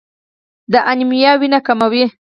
[0.71, 2.05] د انیمیا وینه کموي.